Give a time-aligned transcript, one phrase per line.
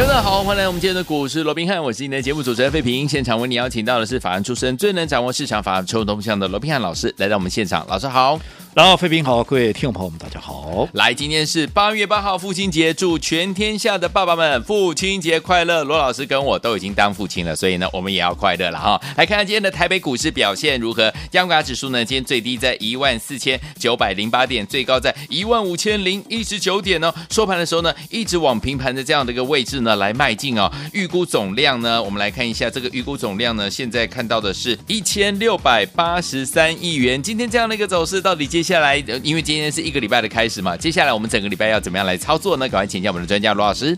[0.00, 3.06] 大家好，欢迎来我们今天的股市罗宾汉，我是你的节目主持人费平。
[3.06, 8.40] 现场为你邀请到的是法案出身、最能掌握市场法案臭动向的罗宾汉老师来到我们现场，老师好。
[8.72, 10.88] 然后，费平好，各位听众朋友们，大家好。
[10.92, 15.82] 来，今天是八月八号，父亲节，祝全天下的爸爸们父亲节快乐。
[15.82, 19.00] 罗老师跟我都已经当父亲了，所以呢，我们也要快乐了哈。
[19.16, 21.12] 来看看今天的台北股市表现如何？
[21.32, 27.12] 加权指数呢，今天最低在一万四千九百零八点，最高在一万五千零一十九点哦。
[27.28, 30.70] 收盘的时候呢，一直往平盘的这样的一个位置呢来迈进哦。
[30.92, 37.22] 预估总量呢，我们来看一下这个预估总量呢，现在看到的是一千六百八十三亿元。
[37.22, 42.68] 今天这样的一个走势，到底接下来因为今天是一个礼拜的开始嘛，接下来我们整个礼拜要怎么样来操作呢？
[42.68, 43.96] 赶快请教我们的专家罗老师。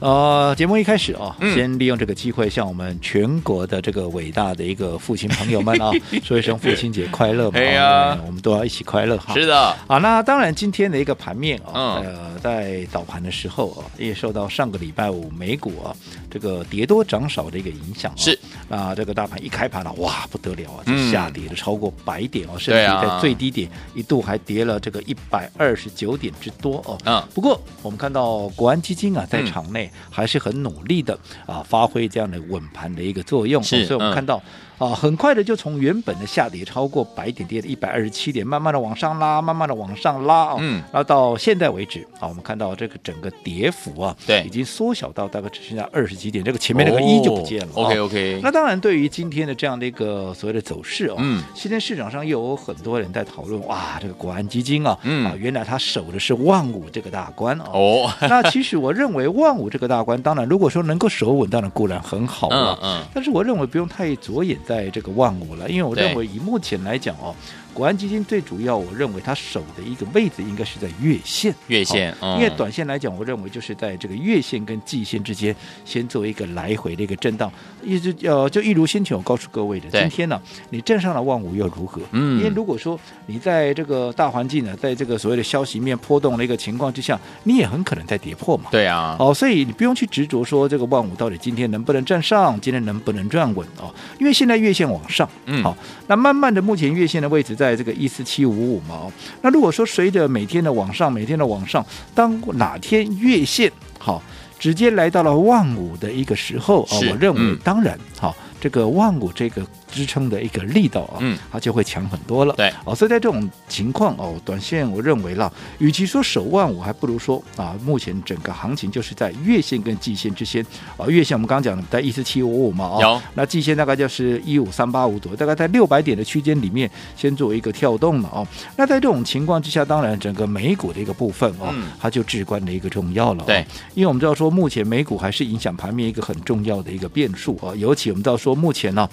[0.00, 5.90] 呃，节目一开始啊，嗯、先利用这个机会向我们全国的这个伟大的一个父亲朋友们啊，
[6.22, 7.58] 说一声父亲节快乐嘛！
[7.58, 9.34] 哎呀，我们都要一起快乐哈。
[9.34, 15.90] 是的，啊，那当然今天的一个盘面啊，嗯、呃，在早盘的时候啊，也受到上个礼拜五美股啊
[16.30, 18.12] 这个跌多涨少的一个影响。
[18.16, 18.38] 是，
[18.68, 26.96] 那这个大盘一开盘了，哇，不得了啊，就下跌了超过百点哦，甚至在最低点一度还跌了这个一百二十九点之多哦。
[27.04, 29.87] 嗯，不过我们看到国安基金啊，在场内。
[30.10, 34.42] 还是很努力的啊，发挥这样的稳盘的一个作用，是所以我们看到。
[34.78, 47.68] 嗯啊，很快的就从原本的下跌超过百点，跌的一百二十七点，慢慢的往上拉，慢慢的往上拉啊，嗯，然后到现在为止啊，我们看到这个整个跌幅啊，对，已经缩小到大概只剩下二十几点，这个前面那个一就不见了。
[47.74, 48.40] OK OK。
[48.42, 57.70] 那当然，对于今天的这样的一个所谓的走势哦，嗯，现在市场上又有很多人在讨论，哇，这个国安基金啊，嗯啊，原来他守的是万五这个大关啊。
[57.72, 67.34] 哦，那其实我认为万五这个大关，当然如果说能够守稳，当然固然很好了，嗯，但是我认为不用太着眼在这个万五了，因为我认为以目前来讲哦。
[67.74, 71.54] 国安基金最主要，我认为它守的一个位置应该是在月线。
[71.68, 77.48] 月线，嗯、因为短线来讲，我认为就是在这个月线跟季线之间，先做一个来回的一个震荡。
[77.84, 82.02] 一直呃，就一如先前我告诉各位的，今天呢、啊，你站上了万五又如何？
[82.10, 88.70] 嗯，因为如果说你在这个大环境呢，在这个所谓的消息面波动的一个情况之下，你也很可能在跌破嘛。
[88.72, 89.14] 对啊。
[89.20, 95.74] 哦，所以你不用去执着说这个万五到底今天能不能站上，今天能不能站稳哦，因为现在月线往上，嗯，好，
[96.08, 97.78] 那慢慢的，目前月线的位置在。
[97.78, 99.08] 这个一四七五五毛，
[99.40, 103.70] 那如果说随着每天的往上，每天的往上，当哪天月线
[104.00, 104.20] 好
[104.58, 109.66] 直接来到了万五的一个时候啊，我认为当然好，这个万股这个。
[109.90, 112.54] 支撑的一个力道啊，嗯，它就会强很多了。
[112.58, 120.62] 对，哦，所以在这种情况哦，短线我认为了，与其说守万五，还不如说啊，目前整个行情就是在月线跟季线之间
[120.98, 128.46] 啊，月线我们刚刚讲的在一四七五五嘛，啊，有，那季线大概就是一五三八五左右，大概在六百点的区间里面先做一个跳动了哦。
[128.76, 133.44] 那在这种情况之下，当然整个美股的一个部分哦，嗯、它就至关的一个重要了。
[133.46, 139.08] 对，因为我们知道说，目前美股还是影响盘面一个很重要的一个变数啊，尤其我们知道说，说目前呢。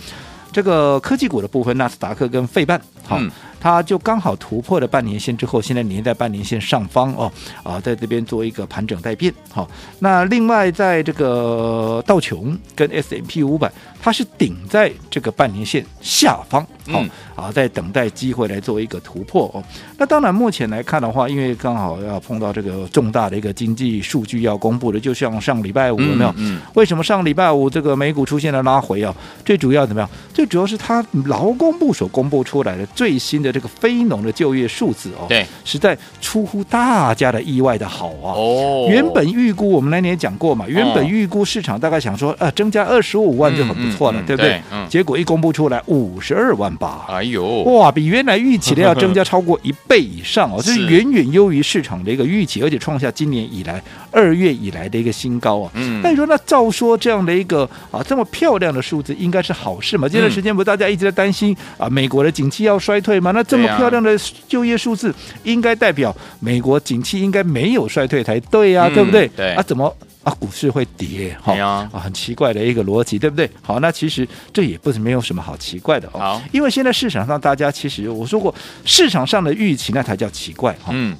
[0.52, 3.20] 这个科技股的部分，纳斯达克跟费半，好。
[3.66, 7.32] 它就刚好突破了半年线之后，现在粘在半年线上方哦，
[7.64, 9.34] 啊，在这边做一个盘整待变。
[9.50, 9.68] 好，
[9.98, 17.04] 那另外在这个道琼跟 S M P 五百，它是顶在这个半年线下方，好
[17.36, 19.64] 啊，在等待机会来做一个突破哦。
[19.98, 26.32] 那当然，目前来看的话，因为刚好要碰到这个重大的一个经济数据要公布的，就像上礼拜五有没有？
[26.38, 26.62] 嗯。
[26.76, 29.12] 为什么上礼拜五这个美股出现了拉回啊？
[29.44, 30.08] 最主要怎么样？
[30.32, 33.55] 最主要是它劳工部所公布出来的最新的。
[33.56, 38.36] 这个非农的就业数字哦，对，实在出乎大家的意外的好啊！
[38.36, 44.62] 哦，原本预估我们那年讲过嘛，原本预估市场大概想说，呃，增加二十五万就很不错了，对不对？
[44.70, 44.86] 嗯。
[44.90, 53.82] 结果一公布出来，五十二万八，哎呦，哇，比原来预期的要增加超过一倍以上哦， 这是远远优于市场的一个预期，而且创下今年以来
[54.12, 55.72] 二月以来的一个新高啊！
[55.76, 60.10] 嗯，那你说那照说这样的一个啊这么漂亮的数字，应该是好事嘛？
[60.10, 63.32] 这段时间不是大家一直在担心啊，美国的景气要衰退吗？
[63.36, 64.18] 那这么漂亮的
[64.48, 69.28] 就业数字，应该代表美国景气应该没有衰退才对呀，对不对？
[69.36, 69.94] 对啊，怎么
[70.24, 71.38] 啊股市会跌？
[71.42, 73.50] 好啊，很奇怪的一个逻辑，对不对？
[73.62, 76.42] 好，那其实这也不是没有什么好奇怪的哦。
[76.52, 78.54] 因为现在市场上大家其实我说过，
[78.86, 80.92] 市场上的预期那才叫奇怪哈。
[80.92, 81.16] 嗯，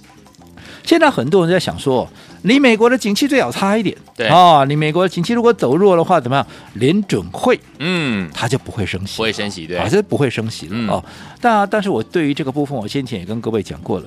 [0.86, 2.08] 现在很多人在想说。
[2.48, 6.46] 你美国的景气最好差一点，对啊，你美国的景气如果走弱的话，怎么样？
[6.76, 11.04] 联准会，嗯，他就不会升息，不会升息，对，还是不会升息了、嗯、哦。
[11.42, 14.06] 但但是我对于这个部分，我先前也跟各位讲过了。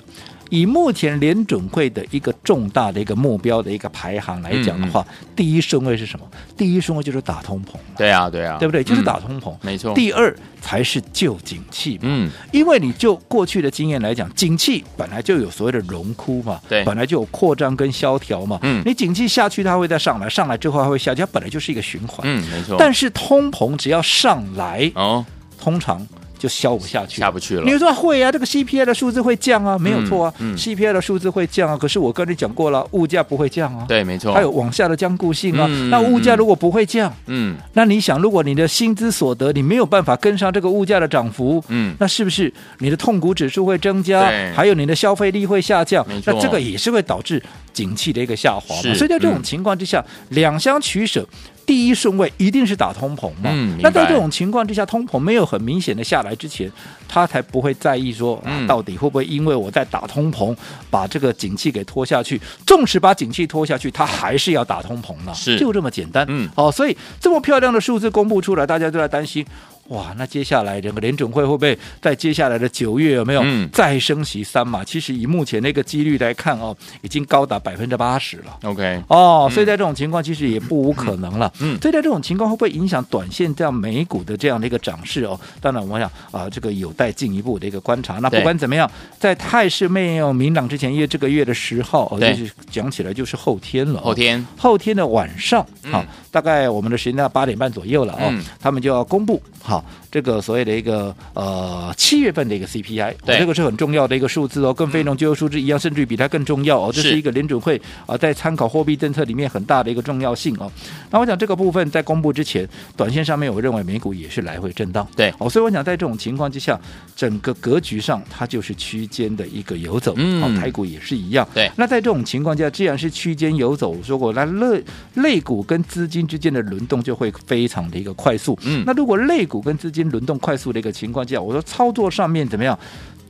[0.51, 6.27] 以目前联准会的一个重大的一个目标的一个排行来讲的话，嗯嗯、第一顺位是什么？
[6.57, 7.77] 第一顺位就是打通膨。
[7.97, 8.83] 对啊，对啊，对不对？
[8.83, 9.95] 就是打通膨，嗯、没错。
[9.95, 11.99] 第二才是救景气。
[12.03, 18.59] 嗯，因为你就过去的经验来讲，景气本来就有所谓的荣枯嘛，对，本来就有扩张跟萧条嘛。
[18.63, 22.21] 嗯，你景气下去，它会再上来，上来之后它会下去，它本来就是一个循环。
[22.25, 22.77] 嗯，没错。
[22.79, 25.25] 但是通膨只要上来，哦，
[25.61, 26.07] 通常。
[26.39, 27.63] 就消不下去，下不去了。
[27.65, 30.35] 你说会啊，这个 CPI 的数字会降啊，没有错啊。
[30.39, 33.85] 嗯嗯、CPI 的数字会降啊，可是我跟你讲过了，物价不会降啊。
[33.89, 34.33] 对，没错。
[34.33, 35.67] 还有往下的僵固性啊。
[35.69, 44.31] 嗯、那物价如果不会降，嗯，那你想，如果你的薪资所得你没有办法跟上这个物价的涨幅，嗯，那是不是你的痛苦指数会增加？
[44.55, 47.43] 还有你的消费力会下降，那这个也是会导致
[47.73, 48.95] 景气的一个下滑嘛。
[48.95, 51.27] 所以在这种情况之下，嗯、两相取舍。
[51.69, 53.51] 第一顺位一定是打通膨嘛？
[53.53, 56.73] 嗯，那在这种情况之下，通膨没有很明显的下来之前，
[57.07, 60.57] 他才不会在意说，啊、到底会不会因为我在打通膨，
[60.89, 62.41] 把这个景气给拖下去？
[62.67, 65.35] 纵使把景气拖下去，他还是要打通膨呢？
[65.35, 66.25] 是，就这么简单。
[66.31, 69.45] 嗯，哦，所以这么漂亮的数字公布出来，大家都在担心。
[69.89, 73.43] 哇，那接下来整个联准会会不会在接下来的九月有没有
[73.73, 74.83] 再升息三码？
[74.83, 78.59] 嗯、其实以目前那个几率来看哦，已经高达百分之八十了。
[78.65, 81.51] OK，哦，所以在这种情况其实也不无可能了。
[81.61, 85.39] 嗯，所以在这种情况会不会影响短线这样美股的这样的一个涨势哦？
[85.61, 88.19] 当然，我想啊，这个有待进一步的一个观察。
[88.19, 94.03] 那不管怎么样，在态势没有明朗之前，因为这个月的十号，哦，就是讲起来就是后天了。
[94.03, 96.07] 后天，后天的晚上，好、嗯，
[96.39, 99.85] 大概我们的时间到八点半左右了哦，嗯、他们就要公布好。
[100.11, 106.91] 这个所谓的一个呃七月份的一个 CPI，这个是很重要的一个数字哦，跟非农就业数字一样，甚至于比它更重要哦。
[106.93, 107.77] 这是一个联准会
[108.07, 110.71] 啊、呃，在参考货币政策里面很大的一个重要性哦。
[111.11, 116.79] 那我想这个部分在公布之前，短线上面我认为美股也是来回震荡，对，哦，所以我想在这种情况之下，
[117.15, 121.71] 整个格局上它就是区间的一个游走，嗯，哦，台股也是一样，对。
[121.77, 124.83] 那在这种情况下，既然是区间游走，我说过，那类
[125.15, 128.85] 类股跟资金之间的轮动就会非常的一个快速，嗯。
[128.87, 132.79] 那如果类股跟资金轮动快速的一个情况下，我说操作上面怎么样？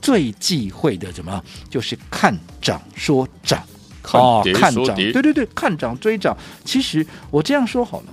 [0.00, 1.44] 最忌讳的怎么样？
[1.68, 3.62] 就是看涨说涨，
[4.12, 6.36] 哦，看涨，对对对，看涨追涨。
[6.64, 8.06] 其实我这样说好了，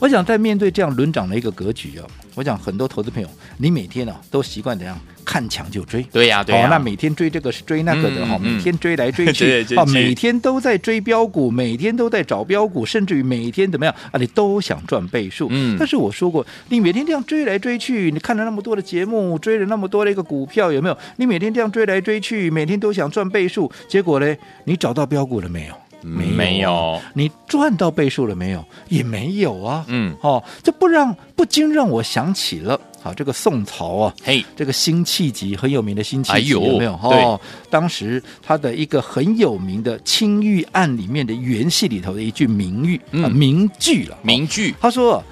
[0.00, 2.04] 我想在面对这样轮涨的一个格局啊，
[2.38, 4.96] 我想很多投资朋友，你每天啊都习惯怎样？
[5.24, 6.66] 看强就追，对呀、啊，对呀、啊。
[6.66, 14.18] 哦，那每天追这个是追那个的哈、嗯，每天追来追去， 啊、嗯，每天都在追标股，每天都在找标股，甚至于每天怎么样啊？
[14.20, 15.48] 你都想赚倍数。
[15.50, 15.76] 嗯。
[15.76, 20.96] 但是我说过，你每天这样追来追去，你看了那么多的节目，追了那么多的一个股票，有没有？
[21.16, 24.36] 你每天这样追来追去，每天都想赚倍数，结果呢？
[24.64, 25.74] 你找到标股了没有？
[26.02, 26.32] 没有。
[26.34, 27.00] 没有。
[27.14, 28.64] 你赚到倍数了没有？
[28.88, 29.84] 也没有啊。
[29.88, 30.14] 嗯。
[30.22, 32.78] 哦，这不让不禁让我想起了。
[33.00, 36.92] 好，这个宋朝啊，嘿，这个辛弃疾很有名的辛弃疾、哎、有没有？
[36.94, 37.40] 哦，
[37.70, 44.74] 当时他的一个很有名的《青玉案》里面的元戏里头的一句名句、嗯、啊，名句了，名句。
[44.80, 45.22] 他说：“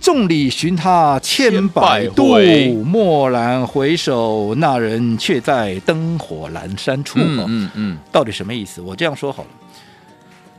[0.00, 2.38] 众里寻他千百度，
[2.90, 8.80] 蓦然回首，那人却在灯火阑珊处。”嗯嗯嗯，到底什么意思？
[8.80, 9.48] 我这样说好了。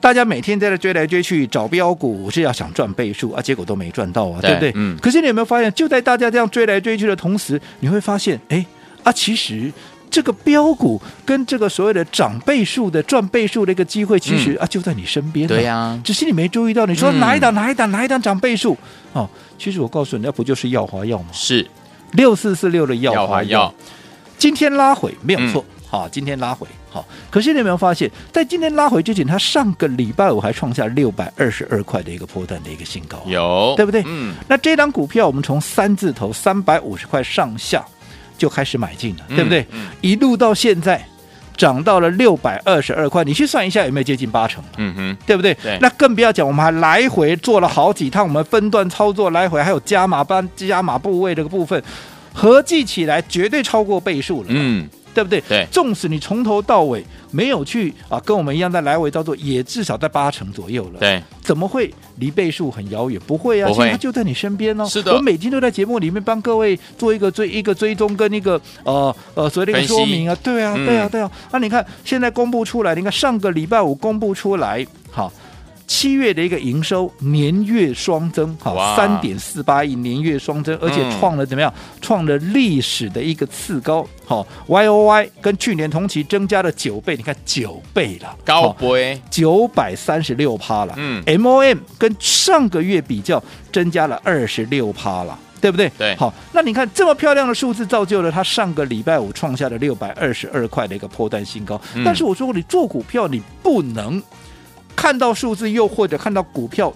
[0.01, 4.71] 大家每天在这追来追去找标股，是要想赚倍数啊，结果都没赚到啊，对，对不对？
[4.75, 4.97] 嗯。
[4.99, 8.65] 可是你有没有发现，就在大家这样追来追去的同时，你会发现，哎
[9.03, 9.71] 啊，其实
[10.09, 15.47] 这个标股跟这个所谓的涨倍数的赚倍数的一个机会，其实、嗯、啊就在你身边。
[15.47, 16.01] 对呀、啊。
[16.03, 18.75] 只是你没注意到，你说哪一档、嗯、哪一档哪一档涨倍数？
[19.13, 19.29] 哦，
[19.59, 21.25] 其实我告诉你，那不就是耀华药吗？
[21.31, 21.67] 是
[22.13, 23.71] 六四四六的耀华药，
[24.37, 25.63] 今天拉回没有错。
[25.69, 34.03] 嗯好，今天拉回好，可是你有没有发现，在今天拉回之前，它上个礼拜五还创下六百二十二块的一个波段的一个新高，有对不对？
[34.05, 37.81] 嗯，那这张股票我们从三字头三百五十块上下
[38.37, 39.65] 就开始买进了，对不对？
[39.71, 41.01] 嗯，一路到现在
[41.55, 44.61] 涨到了六百二十二块，你去算一下有没有接近八成？
[44.75, 45.53] 嗯哼，对不对？
[45.63, 51.81] 对，那更不要讲，我们还来回做了好几趟，我们分段操作来回，还有加码班加码部位这个部分，
[52.33, 54.47] 合计起来绝对超过倍数了。
[54.49, 54.89] 嗯。
[55.13, 55.41] 对不对？
[55.47, 60.99] 对，纵使你从头到尾没有去啊，跟我们一样在来回操作，也至少在八成左右了。
[60.99, 63.19] 对，怎么会离倍数很遥远？
[63.25, 64.85] 不会啊，其实它就在你身边哦。
[64.85, 70.37] 是的，我每天都在节目里面帮各位做一个追一个追踪跟一个呃呃所谓的一个说明啊。
[70.43, 71.31] 对啊，对啊，对啊。
[71.51, 75.31] 那、嗯啊、你看现在公布出来，你看上个礼拜五公布出来，好。
[75.91, 81.71] 七月的一个营收年月双增，好，三点四八亿年月双增，而且创了怎么样？
[81.99, 93.43] 创了历史的一个次高，好，Y O Y 跟去年同期增加了九倍，你看九倍了，高倍九百三十六趴了，嗯，M O M 跟上个月比较
[93.73, 95.37] 增加了二十六趴了。
[95.59, 95.91] 对不对？
[95.95, 101.79] 对，好，那你看这么漂亮的数字，造就了它上个礼拜五创下了六百二十二块的一个波段新高。
[101.93, 104.19] 嗯、但是我说过，你做股票，你不能
[105.01, 106.93] 看到数字，又或者看到股票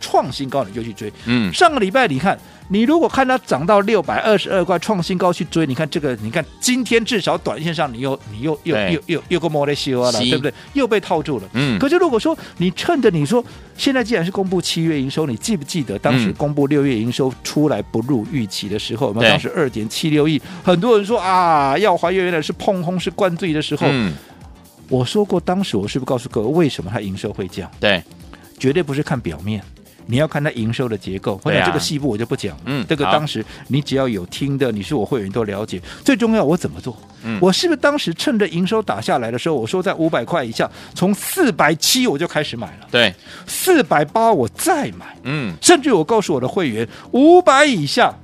[0.00, 1.12] 创新高，你就去追。
[1.26, 2.38] 嗯，上个礼拜你看。
[2.68, 10.54] 你如果看它涨到六百二十二块创新高去追，你看这个，你看今天至少短线上你又你又又又又又个莫雷西欧了，对不对？
[10.72, 11.44] 又被套住了。
[11.52, 11.78] 嗯。
[11.78, 13.44] 可是如果说你趁着你说
[13.76, 23.86] 现在既然是公布七月营收，你记不记得当时公布六月营收出来不入预期的时候，我们当时二点七六亿，很多人说啊，要还原来是碰空是灌醉的时候。
[23.90, 24.14] 嗯。
[24.92, 27.70] 我说过，当时我是不是告诉各位为什么它营收会降？
[27.80, 28.02] 对，
[28.58, 29.64] 绝对不是看表面。
[30.04, 32.54] 你要看它营收的结构，或者这个细部我就不讲。
[32.66, 35.80] 嗯，这个当时你只要有听的，你是我会员都了解。
[36.04, 36.94] 最重要我怎么做？
[37.24, 42.88] 嗯，我是不是当时趁着营收打下来的时候，我说在五百块以下，从四百七我就开始买了。
[42.90, 43.14] 对，
[43.46, 45.16] 四百八我再买。
[45.22, 48.14] 嗯，甚至我告诉我的会员，五百以下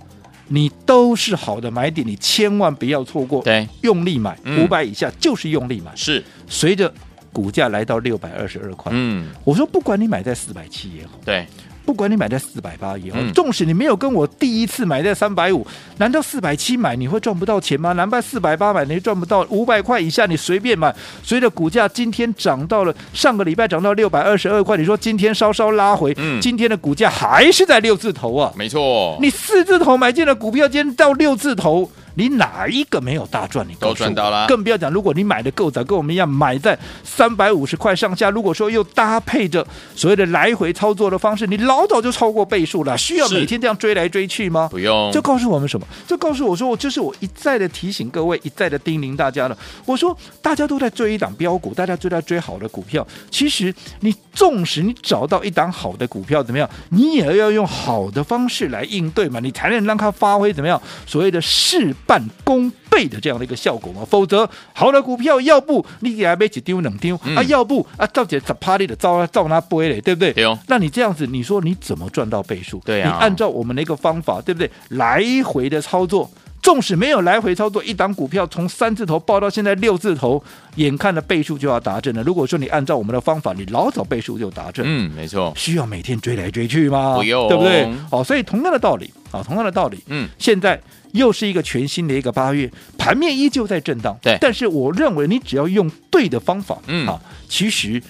[0.49, 3.43] 你都是好的买点，你千万不要错过。
[3.43, 5.93] 对，用力买，五百以下就是用力买。
[5.95, 6.93] 是，随着
[7.33, 11.47] 股价来到六百二十二块，嗯，我说不管你买在四百七也好，对。
[11.89, 15.67] 不管你买在四百八以后，纵使你没有跟我第一次买在三百五，
[15.97, 17.95] 难道四百七买你会赚不到钱吗？
[17.95, 19.41] 难道四百八买你赚不到？
[19.49, 28.53] 五百块以下你随便买，随着股价今天涨到了上个礼拜涨到六百二十二块，你说今天稍稍拉回，嗯，今天的股价还是在六字头啊？
[28.55, 31.91] 没错，你四字头买进了股票，今天到六字头。
[32.19, 33.65] 你哪一个没有大赚？
[33.69, 34.49] 你都赚到了。
[34.49, 42.99] 更不要讲，如果你买的够早，跟我们一样买在三百五十块上下，如果说又搭配着所谓的来回操作的方式，你老早就超过倍数了。
[42.99, 44.67] 需要每天这样追来追去吗？
[44.69, 45.13] 不用。
[45.13, 45.87] 就告诉我们什么？
[46.09, 49.57] 就告诉我说，我就是我一再的提醒各位，一再的叮咛大家了。
[49.85, 53.07] 我说大家都在追一档标股，大家都在追好的股票。
[53.31, 56.69] 其实你纵使你找到一档好的股票，怎么样？
[56.91, 60.83] 你也要用好的方式来应对嘛，你才能让它发挥怎么样？
[61.07, 70.33] 所谓的事半功倍的这样的一个效果嘛，否则好的股票，要不你给它买几丢两丢啊，要不啊，照起砸趴里的照照那背嘞，对不对？
[70.33, 70.59] 对哦。
[70.69, 72.81] 那你这样子，你说你怎么赚到倍数？
[72.83, 73.11] 对啊。
[73.11, 74.71] 你按照我们的一个方法，对不对？
[74.89, 76.31] 来回的操作，
[76.69, 80.45] 纵使没有来回操作，一档股票从三字头报到现在六字头，
[80.75, 82.23] 眼看的倍数就要达阵了。
[82.23, 84.85] 如果说你按照我们的方法，你老早倍数就达阵。
[84.87, 85.51] 嗯，没错。
[85.57, 87.15] 需要每天追来追去吗？
[87.17, 87.91] 不用，对不对？
[88.11, 89.99] 好，所以同样的道理啊，同样的道理。
[90.09, 90.79] 嗯，现在。
[91.13, 94.15] 又是一个全新的一个八月，盘面依旧在震荡。
[94.21, 98.01] 对，但是我认为你只要用对的方法，嗯，啊，其实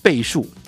[0.00, 0.63] 倍数哈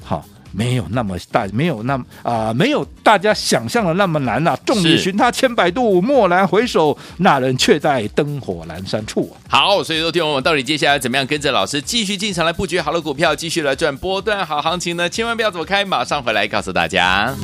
[0.56, 4.58] 没有那么大，没有那么啊，没有大家想象的那么难呐、啊。
[4.64, 15.08] 众里寻他千百度，蓦然回首，那人却在灯火阑珊处、好，所以说，听我们到底接下来怎么样跟着老师继续进场来布局好的股票，继续来赚波段好行情呢？
[15.08, 17.34] 千万不要走开，马上回来告诉大家。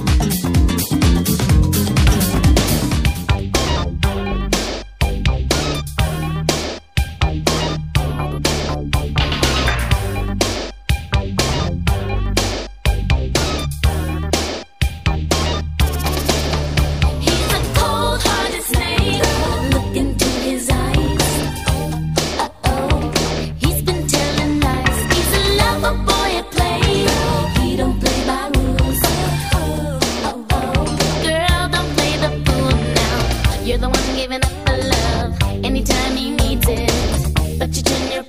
[34.16, 37.58] giving up the love anytime he needs it.
[37.58, 38.24] But you turn your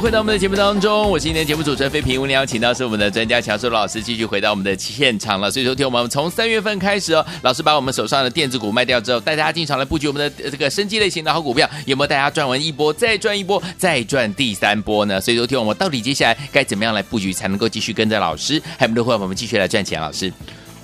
[0.00, 2.20] 回到我们的节目当中，我是今天节目主持人费平。
[2.20, 5.48] 我们邀请到是我们的专家强叔老师，继续回到我们的现场了。
[5.50, 15.20] 所以说，听我们从三月份开始哦，老师把我们手上的电子股卖掉之后，带大家进场来布局我们的这个生机类型的好股票，有没有带大家赚完一波，再赚一波，再赚第三波呢？
[15.20, 20.00] 所以说，听我们到底接下来该怎么样来布局，才能够继续跟着老师，还有我们的会员朋友们继续来赚钱？
[20.00, 20.32] 老师，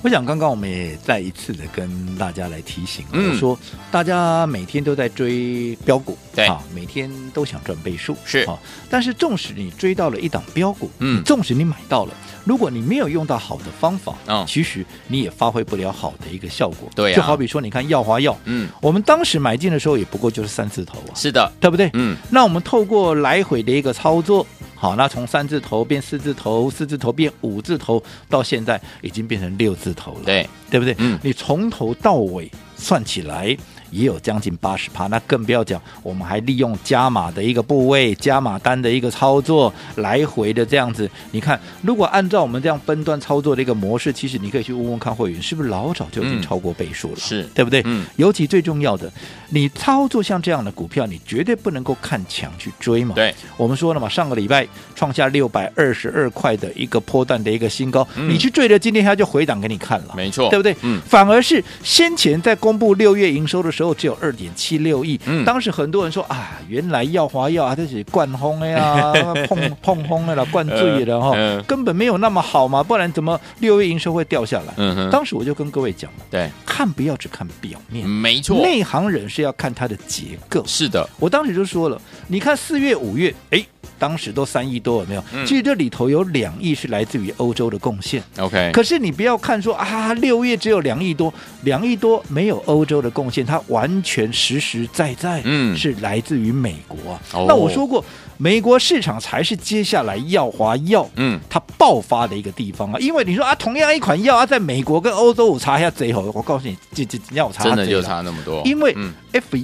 [0.03, 3.59] 我想刚刚我们也再一次的跟大家来提醒，嗯，我说
[3.91, 6.47] 大家每天都在追标股，对。
[6.47, 8.39] 啊，每天都想赚倍数，是。
[8.41, 12.15] 啊，但是纵使你追到了一档标股，嗯，纵使你买到了，
[12.45, 21.91] 如果你没有用到好的方法，嗯，其实你也发挥不了好的一个效果，对啊，就好比说你看耀华药，嗯，我们当时买进的时候也不过就是三字头啊，是的，对不对？
[21.93, 24.47] 嗯，那我们透过来回的一个操作。
[24.81, 30.97] 好，那从三字头变四字头，四字头变五字头，到现在已经变成六字头了，对，对不对？
[30.97, 33.55] 嗯，你从头到尾算起来。
[33.91, 41.11] 也有将近八十趴，那更不要讲，我们还利用加码的一个部位、加码单的一个操作，来回的这样子。
[41.33, 47.17] 你看，如果按照我们这样分段操作的一个模式，其实你可以去问问看会员，是不是老早就已经超过倍数了？
[47.17, 47.83] 嗯、是对不对？
[47.85, 48.05] 嗯。
[48.17, 49.11] 尤其最重要的，
[49.49, 53.15] 你操作像这样的股票，你绝对不能够看强去追嘛。
[53.15, 60.77] 对，我们说了嘛，上个礼拜创下六百二十二块的一个波段的一个新高，嗯、你去追了，今天它就回档给你看了，没错，对不对？
[60.83, 61.01] 嗯。
[61.09, 64.51] 反而是先前在公布六月营收的时候，只有二点。
[64.57, 69.13] 七六亿，嗯，当时很多人说啊，原来耀华药啊，这是灌轰的呀，
[69.49, 74.75] 碰碰轰的了，灌醉了哈，呃呃，根本没有那么好嘛，不然怎么六月营收会掉下来？
[74.77, 80.63] 嗯，当时我就跟各位讲了，对，看不要只看表面，没错，内行人是要看它的结构。
[80.67, 83.65] 是的，我当时就说了，你看四月、五月，哎。
[83.99, 85.23] 当时都三亿多，有没有？
[85.45, 88.23] 其实这里头有两亿是来自于欧洲的贡献。
[88.39, 91.33] OK，可是你不要看说啊，六月只有两亿多，
[91.63, 97.21] 两亿多没有欧洲的贡献，它完全实实在在，嗯，是来自于美国啊。
[97.47, 98.03] 那我说过，
[98.39, 102.99] 美国市场才是接下来耀华药，嗯，它爆发的一个地方啊。
[102.99, 108.63] 因为你说啊，同样一款药啊，在美国跟欧洲我查一下贼好，我告诉你，这这要查真的就差那么多。
[108.65, 108.97] 因为
[109.33, 109.59] F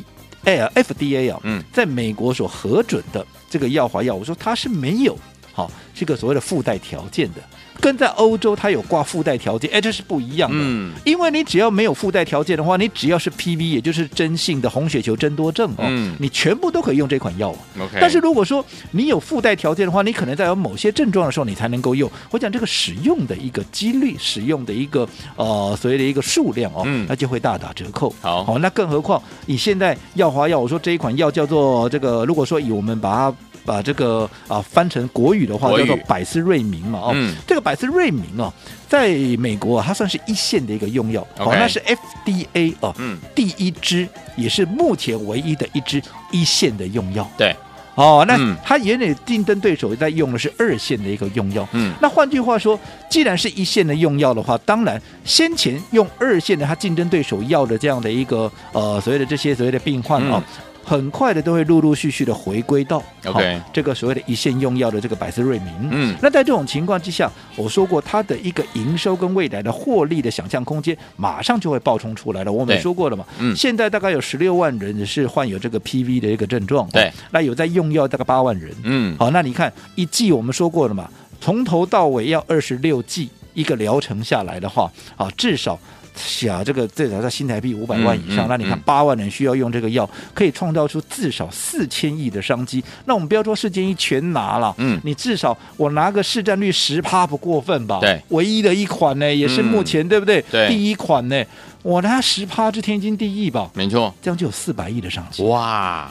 [0.45, 3.27] 哎 FDA 啊，嗯，在美国所核准的。
[3.57, 5.19] 这个药华药，我说它是没有
[5.51, 7.41] 好、哦、这个所谓的附带条件的，
[7.81, 10.59] 跟在欧洲它有挂附带条件，哎，这是不一样的。
[10.61, 17.49] 嗯，因为你只要没有附带条件的话，你只要是 PV，也就是真性的红血球增多症哦，嗯，你全部都可以用这款药。
[17.81, 22.11] OK，但是如果说你有附带条件的话，你可能在有某些症状的时候你才能够用。
[22.31, 28.15] 我讲这个使用的一个几率，使用的一个呃所谓的一个数量哦，嗯，那就会大打折扣。
[28.21, 33.35] 好，好、哦，那更何况你现在药华药，我说这一款药叫做这个，如果说以我们把它。
[33.67, 38.51] 把这个啊翻成国语的话，叫做百思瑞明嘛，哦，嗯、这个百思瑞明哦，
[38.89, 39.09] 在
[39.39, 47.55] 美国啊，它算是一线的一个用药，哦，那是 FDA 哦，嗯，第一支也是目前唯一的一支一线的用药，对，
[47.97, 52.79] 哦，那它原来竞争对手在用的是二线的一个用药，嗯，那换句话说，
[53.11, 60.37] 既然是一线的用药的话，当然先前用二线的它竞争对手要的这样的一个呃所谓的这些所谓的病患啊。
[60.37, 65.73] 哦嗯很快的都会陆陆续续的回归到 OK 这个所谓的一线用药的这个百思瑞明。
[65.91, 72.53] 嗯，那在这种情况之下，我说过它的一个营收跟未来的获利的想象空间，马上就会爆冲出来了。
[72.53, 85.77] 我们说过了嘛，嗯，现在大概有十六万人是患有这个 PV 的一个症状，对，那有在用药大概八万人，嗯，好，那你看一剂我们说过了嘛，从头到尾要二十六剂一个疗程下来的话，啊，至少。
[86.17, 92.83] 小这个至少在新台币五百万以上，嗯嗯、那你看八万人需要用这个药，可以创造出至少四千亿的商机。
[93.05, 97.99] 那我们不要说四千亿全拿了，嗯，你至少我拿个市占率十趴不过分吧？
[98.01, 100.43] 对，唯一的一款呢，也是目前、嗯、对不对？
[100.51, 101.45] 对，第一款呢，
[101.83, 103.71] 我拿十趴是天经地义吧？
[103.75, 105.43] 没错，这样就有四百亿的商机。
[105.45, 106.11] 哇！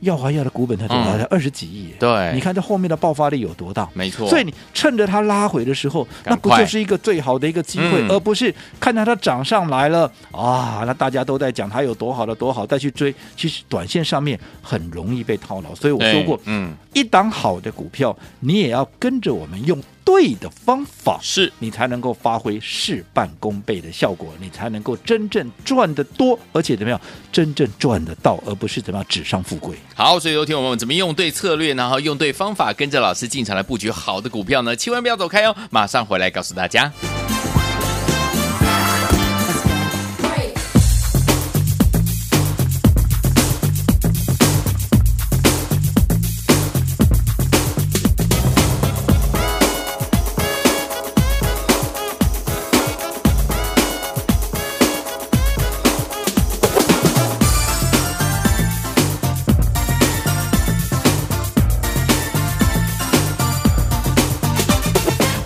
[0.00, 1.18] 耀华药的股本才多少？
[1.18, 1.92] 才二十几亿。
[1.98, 3.88] 对，你看这后面的爆发力有多大？
[3.94, 4.28] 没错。
[4.28, 10.82] 所以你趁着它拉回的时候，那不就是一个最好的一个机会，而不是看到它涨上来了啊？
[10.86, 15.74] 那大家都在讲它有多好的多好，再去追，其实短线上面很容易被套牢。
[15.74, 19.80] 所以我说过，嗯，一档好的股票，你也要跟着我们用。
[20.04, 29.76] 对的方法是你才能够发挥事半功倍的效果，你才能够真正赚得多，而且怎么样，真正赚得到，而不是怎么样纸上富贵。
[29.94, 34.74] 好，所以有听我们怎么用对策略，然后用对方法，跟着老师进场来布局好的股票呢？
[34.74, 36.92] 千万不要走开哦，马上回来告诉大家。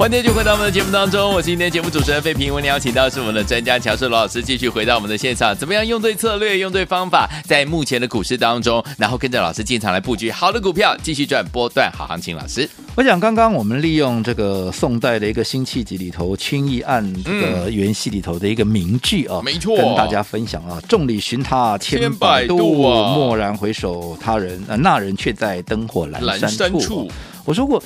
[0.02, 2.52] 欢迎继续回到我们的节目当中，我是今天节目主持人费平。
[2.52, 5.56] 为您邀请到是我们的专家乔世罗老师，继续回到我们的现场。
[5.56, 12.36] 怎么样用对策略，用对方法，在目前的股市当中，然后跟着老师进场来布局好的股票，继续赚波段好行情。
[12.36, 27.08] 老师，我想刚刚我们利用这个宋代的一个辛弃疾里头《青易案》这个元戏里头的一个名句啊，没错，跟大家分享啊，众里寻他千百度，蓦然回首，他人呃那人却在灯火阑珊处。
[27.44, 27.80] 我说过，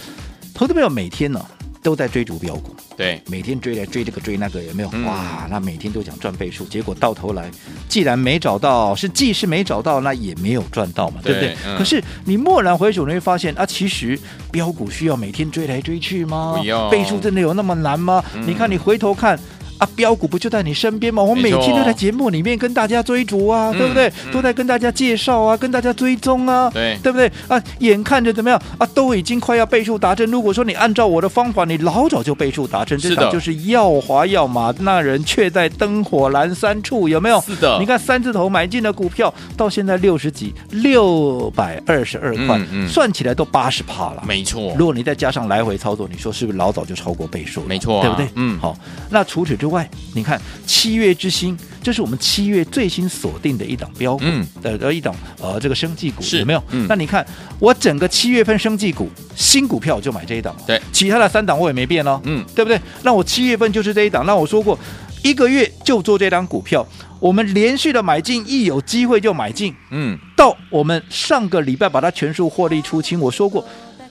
[0.55, 1.45] 投资朋友每天呢。
[1.87, 4.89] 都在追逐标股，对，每天追来追这个追那个，有没有？
[5.07, 7.49] 哇，那每天都想赚倍数，结果到头来，
[7.89, 11.55] 既然没找到，是既是没找到，那也没有赚到嘛，对不对？
[11.79, 14.19] 可是你蓦然回首，你会发现啊，其实
[14.51, 16.61] 标股需要每天追来追去吗？
[16.91, 18.21] 倍数真的有那么难吗？
[18.45, 19.39] 你看，你回头看。
[19.79, 21.23] 啊，标股不就在你身边吗？
[21.23, 24.13] 我每天都在节目里面跟大家追逐啊，对不对？
[24.33, 27.31] 都在跟大家介绍啊，跟大家追踪啊，对，对不对？
[27.49, 30.31] 啊，眼看着怎么样啊，都已经快要倍数达阵。
[30.31, 32.99] 如果说你按照我的方法，你老早就倍数达阵。
[32.99, 37.41] 这场就是要华要马，那人却在灯火阑珊处，有没有？
[37.43, 37.79] 是的。
[37.79, 42.59] 你看三字头买进的股票，到现在六十几，六百二十二块，
[42.89, 44.23] 算起来都八十趴了。
[44.27, 44.75] 没错。
[44.79, 47.63] 如果你再加上来回操作，你说是不是老早就超过倍数？
[47.65, 48.29] 没错，对不对？
[48.35, 48.59] 嗯。
[48.59, 48.77] 好，
[49.11, 54.25] 那除此之之外，你看七月之星，这是我们七月最新锁定的一档标股
[54.63, 56.63] 的呃一档呃这个生技股有没有？
[56.89, 57.27] 那你看
[57.59, 62.81] 我整个七月份生技股新股票就买这一档，对，其他的三档我也没变哦，嗯，对不对？
[63.03, 64.79] 那我七月份就是这一档，那我说过
[65.25, 66.87] 一个月就做这档股票，
[67.19, 73.67] 我们连续的买进，一有机会就买进，嗯，到我们上个礼拜把它全数获利出清，我说过，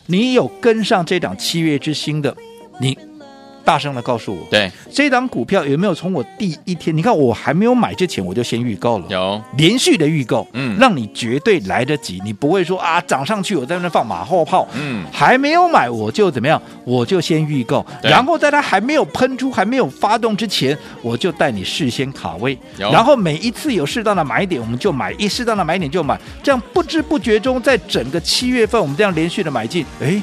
[0.07, 2.35] 你有跟上这档七月之星的，
[2.81, 2.97] 你。
[3.65, 4.71] 大声的告诉我，对。
[4.93, 6.95] 这档股票有没有从我第一天？
[6.95, 9.41] 你看我还没有买之前，我就先预告了，有。
[9.57, 30.21] 连续的预告，嗯，让你绝对来得及，你不会说啊涨上去我在那放马后炮，嗯，还没有买我就怎么样，我就先预告，然后在它还没有喷出、还没有发动之前，我就带你事先卡位，然后每一次有适当的买点，我们就买，一适当的买点就买，这样不知不觉中，在整个七月份，我们这样连续的买进，哎。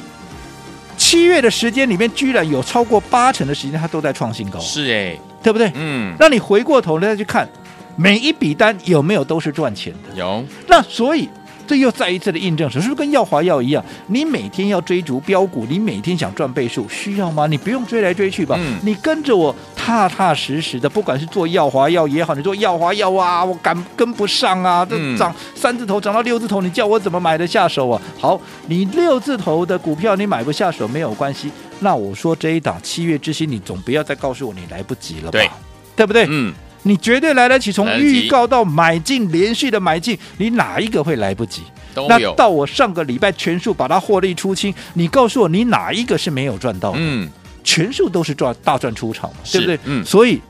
[0.97, 4.59] 七月的时间里面，居然有超过八成的时间，它都在创新高。
[4.59, 5.71] 是哎，对不对？
[5.75, 6.15] 嗯。
[6.19, 7.47] 那你回过头来再去看，
[7.95, 10.15] 每一笔单有没有都是赚钱的？
[10.15, 10.43] 有。
[10.67, 11.29] 那所以。
[11.65, 13.83] 这又再一次的印证，是不是跟耀华药一样？
[14.07, 17.47] 你每天要追逐标股，你每天想赚倍数，需要吗？
[17.47, 28.01] 你不用追来追去吧，嗯、你跟着我踏踏实实的，不管是做耀华药也好，你做耀华药啊，我赶跟不上啊，这涨三字头涨到六字头，你叫我怎么买得下手啊？
[28.19, 35.31] 好，你六字头的股票你买不下手没有关系，那我说这一档七月之星，你总不要再告诉我你来不及了吧？
[35.31, 35.49] 对，
[35.95, 36.25] 对不对？
[36.29, 36.53] 嗯。
[36.83, 41.63] 你绝对来得及，从预告到买进，连续的买进，你哪一个会来不及？
[42.07, 46.97] 那到我上个礼拜全数把它获利出清，你告诉我，你哪一个是没有赚到的？
[46.99, 47.29] 嗯，
[47.63, 49.79] 全数都是赚大赚出场嘛，对不对？
[49.85, 50.41] 嗯，所以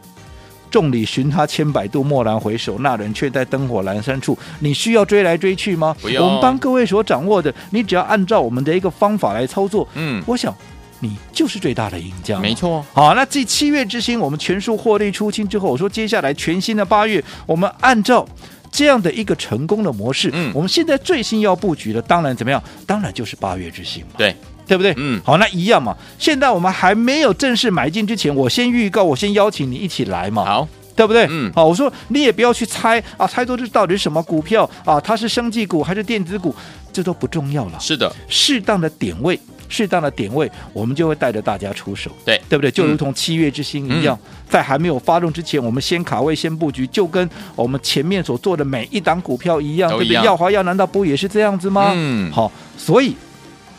[0.71, 4.37] 众里寻他千百度，蓦然回首，那人却在灯火阑珊处。
[4.59, 5.95] 你需要追来追去吗？
[6.01, 6.25] 不用。
[6.25, 9.87] 我们帮各位所掌握的，你只要按照我们的一个方法来操作。
[9.95, 10.55] 嗯，我想。
[11.03, 12.83] 你就是最大的赢家，没错。
[12.93, 18.25] 好，那这七月之星，我们全数获利出清之后，我说接下来全新的八月，我们按照
[18.71, 22.63] 这样的一个成功的模式，嗯，我们现在最新要布局的，当然怎么样？
[22.87, 24.33] 当然就是八月之星嘛，对，
[24.65, 24.93] 对不对？
[24.95, 25.95] 嗯，好，那一样嘛。
[26.17, 31.27] 现在我们还没有正式买进之前，我先预告，我先邀请你一起来嘛，好，对不对？
[31.29, 34.99] 嗯，好，我说你也不要去猜啊，猜多这到底是什么股票啊？
[34.99, 36.55] 它是生技股还是电子股？
[36.91, 37.79] 这都不重要了。
[37.79, 39.39] 是的，适当的点位。
[39.73, 42.69] 适当的点位，我们就会带着大家出手，对对不对？
[42.69, 50.13] 就如同七月之星一样，嗯、在还没有发动之前，我们先卡位、先布局，就跟我们前面所做的每一档股票一样，对不对？
[50.23, 51.91] 耀华耀难道不也是这样子吗？
[51.95, 53.15] 嗯，好，所以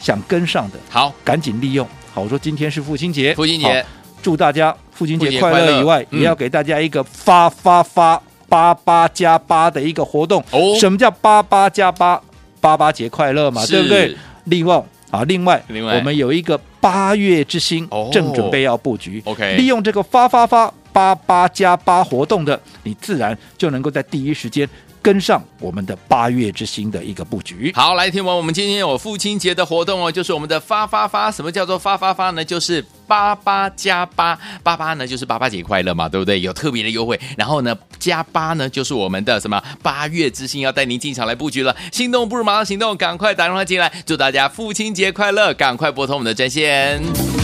[0.01, 1.87] 想跟上的，好，赶紧利用。
[2.13, 3.87] 好，我说今天是父亲节，父亲节，
[4.21, 10.43] 祝大家父亲节快乐以外，嗯、也要给大家一个发发发八八加八的一个活动。
[10.51, 12.21] 哦，什么叫八八加八？
[12.61, 14.17] 八八节快乐嘛，对不对？
[14.45, 14.83] 利旺。
[15.15, 19.23] 啊，另外，另外我们有一个八月之星，正准备要布局。
[19.25, 24.69] OK，利用这个发发发八八加八活动的，你自然就能够在第一时间。
[25.05, 27.71] 跟上我们的八月之星的一个布局。
[27.75, 31.31] 好，来听完我们今天有父亲节的活动哦，就是我们的发发发。
[31.31, 32.43] 什么叫做发发发呢？
[32.43, 36.41] 就是八八加八，八八呢就是八八节快乐嘛，对不对？
[36.41, 37.21] 有特别的优惠。
[37.37, 41.77] 然后呢，加八呢就是我们的什么八月之星要带您进场来布局了。
[41.93, 45.53] 心动不如马上行动，赶快打电话进来，祝大家父亲节快乐！
[45.53, 47.44] 赶快拨通我们的专线。